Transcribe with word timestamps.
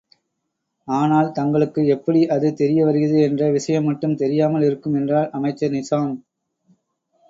ஆனால் 0.87 1.29
தங்களுக்கு 1.31 1.81
எப்படி 1.87 2.25
அது 2.27 2.49
தெரியவருகிறது 2.57 3.19
என்ற 3.21 3.51
விஷயம் 3.51 3.83
மட்டும் 3.83 4.15
தெரியாமல் 4.15 4.61
இருக்கும் 4.61 4.95
என்றார் 4.95 5.31
அமைச்சர் 5.31 5.75
நிசாம். 5.77 6.13